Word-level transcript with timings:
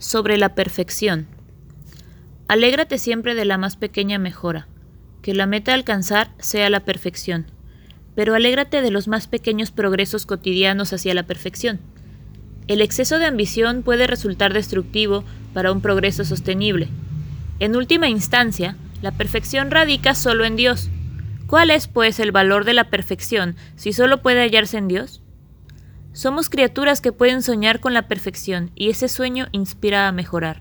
sobre 0.00 0.38
la 0.38 0.56
perfección. 0.56 1.28
Alégrate 2.48 2.98
siempre 2.98 3.36
de 3.36 3.44
la 3.44 3.58
más 3.58 3.76
pequeña 3.76 4.18
mejora, 4.18 4.66
que 5.22 5.34
la 5.34 5.46
meta 5.46 5.70
a 5.70 5.74
alcanzar 5.74 6.32
sea 6.38 6.68
la 6.70 6.80
perfección, 6.80 7.46
pero 8.16 8.34
alégrate 8.34 8.82
de 8.82 8.90
los 8.90 9.06
más 9.06 9.28
pequeños 9.28 9.70
progresos 9.70 10.26
cotidianos 10.26 10.92
hacia 10.92 11.14
la 11.14 11.22
perfección. 11.22 11.78
El 12.66 12.80
exceso 12.80 13.18
de 13.18 13.26
ambición 13.26 13.82
puede 13.82 14.06
resultar 14.06 14.52
destructivo 14.52 15.22
para 15.52 15.70
un 15.70 15.80
progreso 15.80 16.24
sostenible. 16.24 16.88
En 17.58 17.76
última 17.76 18.08
instancia, 18.08 18.76
la 19.02 19.12
perfección 19.12 19.70
radica 19.70 20.14
solo 20.14 20.44
en 20.44 20.56
Dios. 20.56 20.88
¿Cuál 21.46 21.70
es, 21.70 21.88
pues, 21.88 22.20
el 22.20 22.32
valor 22.32 22.64
de 22.64 22.74
la 22.74 22.90
perfección 22.90 23.56
si 23.76 23.92
solo 23.92 24.22
puede 24.22 24.40
hallarse 24.40 24.78
en 24.78 24.88
Dios? 24.88 25.20
Somos 26.12 26.50
criaturas 26.50 27.00
que 27.00 27.12
pueden 27.12 27.40
soñar 27.40 27.78
con 27.78 27.94
la 27.94 28.08
perfección 28.08 28.72
y 28.74 28.90
ese 28.90 29.08
sueño 29.08 29.46
inspira 29.52 30.08
a 30.08 30.12
mejorar. 30.12 30.60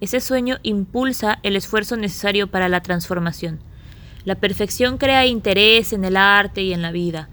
Ese 0.00 0.20
sueño 0.20 0.58
impulsa 0.64 1.38
el 1.44 1.54
esfuerzo 1.54 1.96
necesario 1.96 2.48
para 2.48 2.68
la 2.68 2.82
transformación. 2.82 3.60
La 4.24 4.34
perfección 4.34 4.98
crea 4.98 5.26
interés 5.26 5.92
en 5.92 6.04
el 6.04 6.16
arte 6.16 6.62
y 6.62 6.72
en 6.72 6.82
la 6.82 6.90
vida. 6.90 7.28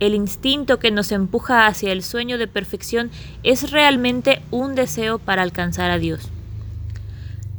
El 0.00 0.14
instinto 0.14 0.78
que 0.78 0.90
nos 0.90 1.12
empuja 1.12 1.66
hacia 1.66 1.92
el 1.92 2.02
sueño 2.02 2.38
de 2.38 2.48
perfección 2.48 3.10
es 3.42 3.70
realmente 3.70 4.40
un 4.50 4.74
deseo 4.74 5.18
para 5.18 5.42
alcanzar 5.42 5.90
a 5.90 5.98
Dios. 5.98 6.30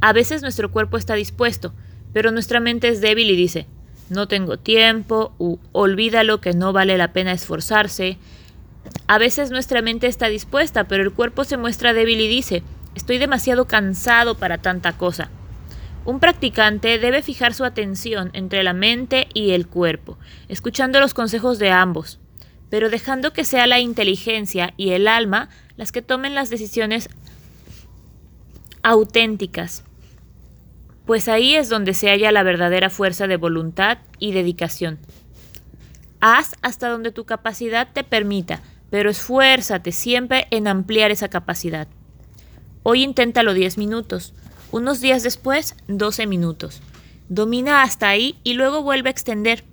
A 0.02 0.12
veces 0.12 0.42
nuestro 0.42 0.72
cuerpo 0.72 0.98
está 0.98 1.14
dispuesto, 1.14 1.72
pero 2.14 2.32
nuestra 2.32 2.60
mente 2.60 2.88
es 2.88 3.00
débil 3.00 3.30
y 3.30 3.36
dice, 3.36 3.68
no 4.10 4.28
tengo 4.28 4.58
tiempo, 4.58 5.34
u 5.38 5.60
olvídalo 5.72 6.42
que 6.42 6.54
no 6.54 6.74
vale 6.74 6.98
la 6.98 7.14
pena 7.14 7.32
esforzarse, 7.32 8.18
a 9.08 9.18
veces 9.18 9.52
nuestra 9.52 9.82
mente 9.82 10.08
está 10.08 10.28
dispuesta, 10.28 10.86
pero 10.86 11.04
el 11.04 11.12
cuerpo 11.12 11.44
se 11.44 11.58
muestra 11.58 11.94
débil 11.94 12.22
y 12.22 12.28
dice, 12.28 12.64
estoy 12.96 13.18
demasiado 13.18 13.66
cansado 13.66 14.38
para 14.38 14.60
tanta 14.60 14.94
cosa. 14.94 15.30
Un 16.04 16.20
practicante 16.20 16.98
debe 16.98 17.22
fijar 17.22 17.54
su 17.54 17.64
atención 17.64 18.32
entre 18.34 18.64
la 18.64 18.74
mente 18.74 19.28
y 19.34 19.52
el 19.52 19.68
cuerpo, 19.68 20.18
escuchando 20.48 21.00
los 21.00 21.14
consejos 21.14 21.60
de 21.60 21.70
ambos, 21.70 22.20
pero 22.70 22.90
dejando 22.90 23.34
que 23.34 23.46
sea 23.46 23.68
la 23.68 23.80
inteligencia 23.80 24.74
y 24.78 24.92
el 24.92 25.08
alma 25.08 25.50
las 25.78 25.92
que 25.92 26.02
tomen 26.02 26.34
las 26.34 26.50
decisiones 26.50 27.10
auténticas, 28.82 29.84
pues 31.06 31.28
ahí 31.28 31.56
es 31.56 31.70
donde 31.70 31.94
se 31.94 32.10
halla 32.10 32.32
la 32.32 32.44
verdadera 32.44 32.90
fuerza 32.90 33.28
de 33.28 33.38
voluntad 33.38 34.00
y 34.20 34.32
dedicación. 34.32 35.00
Haz 36.22 36.56
hasta 36.62 36.88
donde 36.88 37.12
tu 37.12 37.26
capacidad 37.26 37.90
te 37.92 38.04
permita, 38.04 38.62
pero 38.92 39.10
esfuérzate 39.10 39.92
siempre 39.92 40.48
en 40.52 40.68
ampliar 40.68 41.10
esa 41.10 41.30
capacidad. 41.30 41.88
Hoy 42.84 43.04
inténtalo 43.04 43.56
10 43.56 43.80
minutos, 43.80 44.34
unos 44.72 45.02
días 45.02 45.24
después 45.24 45.76
12 45.88 46.28
minutos. 46.28 46.82
Domina 47.28 47.82
hasta 47.82 48.08
ahí 48.08 48.38
y 48.44 48.54
luego 48.54 48.84
vuelve 48.84 49.10
a 49.10 49.12
extender. 49.12 49.64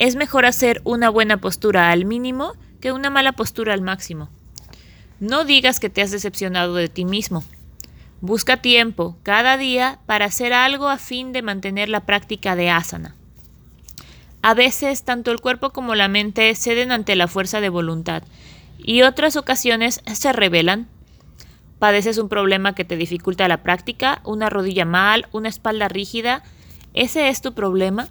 Es 0.00 0.16
mejor 0.16 0.46
hacer 0.46 0.80
una 0.84 1.10
buena 1.10 1.40
postura 1.40 1.90
al 1.90 2.06
mínimo 2.06 2.54
que 2.80 2.90
una 2.90 3.08
mala 3.08 3.32
postura 3.32 3.72
al 3.72 3.82
máximo. 3.82 4.30
No 5.20 5.44
digas 5.44 5.78
que 5.78 5.90
te 5.90 6.02
has 6.02 6.10
decepcionado 6.10 6.74
de 6.74 6.88
ti 6.88 7.04
mismo. 7.04 7.44
Busca 8.20 8.56
tiempo 8.56 9.16
cada 9.22 9.56
día 9.56 10.00
para 10.06 10.24
hacer 10.24 10.52
algo 10.52 10.88
a 10.88 10.98
fin 10.98 11.32
de 11.32 11.42
mantener 11.42 11.88
la 11.88 12.04
práctica 12.04 12.56
de 12.56 12.70
asana. 12.70 13.14
A 14.46 14.54
veces 14.54 15.02
tanto 15.02 15.32
el 15.32 15.40
cuerpo 15.40 15.70
como 15.70 15.96
la 15.96 16.06
mente 16.06 16.54
ceden 16.54 16.92
ante 16.92 17.16
la 17.16 17.26
fuerza 17.26 17.60
de 17.60 17.68
voluntad 17.68 18.22
y 18.78 19.02
otras 19.02 19.34
ocasiones 19.34 20.02
se 20.06 20.32
rebelan. 20.32 20.86
Padeces 21.80 22.16
un 22.18 22.28
problema 22.28 22.72
que 22.72 22.84
te 22.84 22.96
dificulta 22.96 23.48
la 23.48 23.64
práctica, 23.64 24.20
una 24.22 24.48
rodilla 24.48 24.84
mal, 24.84 25.26
una 25.32 25.48
espalda 25.48 25.88
rígida. 25.88 26.44
¿Ese 26.94 27.28
es 27.28 27.42
tu 27.42 27.54
problema? 27.54 28.06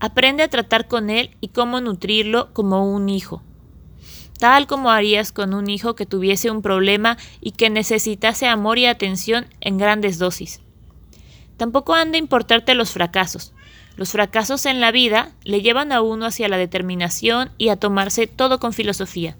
Aprende 0.00 0.42
a 0.42 0.48
tratar 0.48 0.88
con 0.88 1.10
él 1.10 1.36
y 1.40 1.50
cómo 1.50 1.80
nutrirlo 1.80 2.52
como 2.52 2.92
un 2.92 3.08
hijo, 3.08 3.40
tal 4.40 4.66
como 4.66 4.90
harías 4.90 5.30
con 5.30 5.54
un 5.54 5.70
hijo 5.70 5.94
que 5.94 6.06
tuviese 6.06 6.50
un 6.50 6.60
problema 6.60 7.18
y 7.40 7.52
que 7.52 7.70
necesitase 7.70 8.48
amor 8.48 8.78
y 8.78 8.86
atención 8.86 9.46
en 9.60 9.78
grandes 9.78 10.18
dosis. 10.18 10.60
Tampoco 11.56 11.94
han 11.94 12.10
de 12.10 12.18
importarte 12.18 12.74
los 12.74 12.90
fracasos. 12.90 13.52
Los 13.96 14.12
fracasos 14.12 14.66
en 14.66 14.80
la 14.80 14.92
vida 14.92 15.32
le 15.42 15.62
llevan 15.62 15.90
a 15.90 16.02
uno 16.02 16.26
hacia 16.26 16.48
la 16.48 16.58
determinación 16.58 17.50
y 17.56 17.70
a 17.70 17.76
tomarse 17.76 18.26
todo 18.26 18.60
con 18.60 18.74
filosofía. 18.74 19.36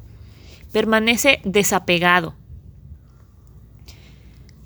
Permanece 0.72 1.41
desapegado. 1.44 2.34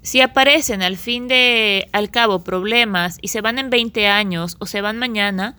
Si 0.03 0.21
aparecen 0.21 0.83
al 0.83 0.97
fin 0.97 1.29
de 1.29 1.89
al 1.93 2.11
cabo 2.11 2.43
problemas 2.43 3.19
y 3.21 3.29
se 3.29 3.43
van 3.43 3.59
en 3.59 3.69
20 3.69 4.07
años 4.07 4.57
o 4.61 4.67
se 4.67 4.81
van 4.81 4.99
mañana, 4.99 5.57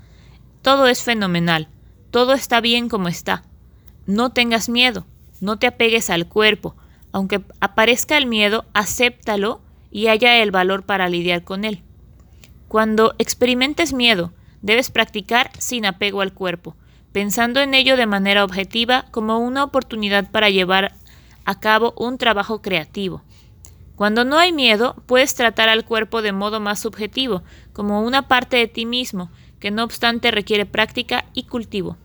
todo 0.61 0.87
es 0.87 1.03
fenomenal, 1.03 1.67
todo 2.09 2.33
está 2.33 2.61
bien 2.61 2.89
como 2.89 3.07
está. 3.07 3.43
No 4.07 4.31
tengas 4.31 4.67
miedo, 4.67 5.05
no 5.41 5.59
te 5.59 5.67
apegues 5.67 6.09
al 6.09 6.27
cuerpo, 6.27 6.75
aunque 7.11 7.41
aparezca 7.59 8.17
el 8.17 8.25
miedo, 8.25 8.65
acéptalo 8.73 9.61
y 9.91 10.07
haya 10.07 10.37
el 10.41 10.51
valor 10.51 10.85
para 10.85 11.09
lidiar 11.09 11.43
con 11.43 11.65
él. 11.65 11.83
Cuando 12.71 13.15
experimentes 13.17 13.91
miedo, 13.91 14.31
debes 14.61 14.91
practicar 14.91 15.51
sin 15.59 15.85
apego 15.85 16.21
al 16.21 16.31
cuerpo, 16.31 16.77
pensando 17.11 17.59
en 17.59 17.73
ello 17.73 17.97
de 17.97 18.05
manera 18.05 18.45
objetiva 18.45 19.07
como 19.11 19.39
una 19.39 19.65
oportunidad 19.65 20.31
para 20.31 20.49
llevar 20.49 20.93
a 21.43 21.59
cabo 21.59 21.93
un 21.97 22.17
trabajo 22.17 22.61
creativo. 22.61 23.23
Cuando 23.97 24.23
no 24.23 24.39
hay 24.39 24.53
miedo, 24.53 24.95
puedes 25.05 25.35
tratar 25.35 25.67
al 25.67 25.83
cuerpo 25.83 26.21
de 26.21 26.31
modo 26.31 26.61
más 26.61 26.79
subjetivo, 26.79 27.43
como 27.73 28.03
una 28.03 28.29
parte 28.29 28.55
de 28.55 28.69
ti 28.69 28.85
mismo, 28.85 29.31
que 29.59 29.69
no 29.69 29.83
obstante 29.83 30.31
requiere 30.31 30.65
práctica 30.65 31.25
y 31.33 31.43
cultivo. 31.43 31.97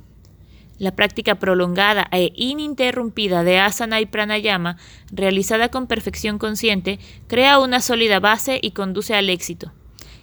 La 0.80 0.96
práctica 0.96 1.36
prolongada 1.36 2.08
e 2.10 2.32
ininterrumpida 2.34 3.44
de 3.44 3.60
asana 3.60 4.00
y 4.00 4.06
pranayama, 4.06 4.78
realizada 5.12 5.68
con 5.68 5.86
perfección 5.86 6.38
consciente, 6.38 6.98
crea 7.28 7.60
una 7.60 7.80
sólida 7.80 8.18
base 8.18 8.58
y 8.60 8.72
conduce 8.72 9.14
al 9.14 9.30
éxito. 9.30 9.70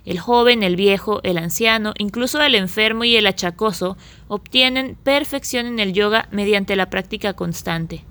El 0.05 0.19
joven, 0.19 0.63
el 0.63 0.75
viejo, 0.75 1.21
el 1.23 1.37
anciano, 1.37 1.93
incluso 1.97 2.41
el 2.41 2.55
enfermo 2.55 3.05
y 3.05 3.15
el 3.15 3.25
achacoso 3.25 3.97
obtienen 4.27 4.97
perfección 5.01 5.65
en 5.65 5.79
el 5.79 5.93
yoga 5.93 6.27
mediante 6.31 6.75
la 6.75 6.89
práctica 6.89 7.33
constante. 7.33 8.03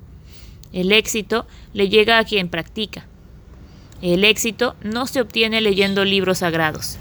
El 0.73 0.91
éxito 0.91 1.47
le 1.75 1.91
llega 1.91 2.19
a 2.19 2.25
quien 2.25 2.49
practica. 2.49 3.07
El 4.01 4.25
éxito 4.25 4.75
no 4.83 5.07
se 5.07 5.21
obtiene 5.21 5.61
leyendo 5.61 6.05
libros 6.05 6.39
sagrados. 6.39 6.99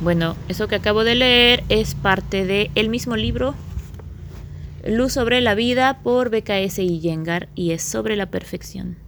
Bueno, 0.00 0.36
eso 0.48 0.66
que 0.66 0.74
acabo 0.76 1.04
de 1.04 1.14
leer 1.14 1.62
es 1.68 1.94
parte 1.94 2.44
del 2.44 2.70
el 2.74 2.88
mismo 2.88 3.16
libro 3.16 3.54
Luz 4.86 5.14
sobre 5.14 5.40
la 5.40 5.54
vida 5.54 6.00
por 6.02 6.28
BKS 6.28 6.80
y 6.80 7.00
Yengar 7.00 7.48
y 7.54 7.70
es 7.70 7.82
sobre 7.82 8.16
la 8.16 8.26
perfección. 8.26 9.03